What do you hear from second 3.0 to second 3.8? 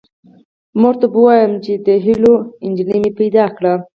مې پیدا کړه